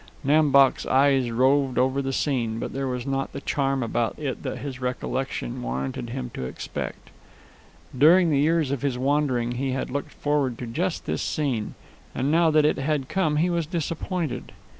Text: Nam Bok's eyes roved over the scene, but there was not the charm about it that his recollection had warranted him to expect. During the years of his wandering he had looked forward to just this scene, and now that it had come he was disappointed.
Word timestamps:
Nam 0.23 0.49
Bok's 0.49 0.87
eyes 0.87 1.29
roved 1.29 1.77
over 1.77 2.01
the 2.01 2.11
scene, 2.11 2.57
but 2.57 2.73
there 2.73 2.87
was 2.87 3.05
not 3.05 3.33
the 3.33 3.39
charm 3.41 3.83
about 3.83 4.17
it 4.17 4.41
that 4.41 4.57
his 4.57 4.81
recollection 4.81 5.51
had 5.53 5.61
warranted 5.61 6.09
him 6.09 6.31
to 6.33 6.45
expect. 6.45 7.11
During 7.95 8.31
the 8.31 8.39
years 8.39 8.71
of 8.71 8.81
his 8.81 8.97
wandering 8.97 9.51
he 9.51 9.73
had 9.73 9.91
looked 9.91 10.13
forward 10.13 10.57
to 10.57 10.65
just 10.65 11.05
this 11.05 11.21
scene, 11.21 11.75
and 12.15 12.31
now 12.31 12.49
that 12.49 12.65
it 12.65 12.77
had 12.79 13.09
come 13.09 13.35
he 13.35 13.51
was 13.51 13.67
disappointed. 13.67 14.53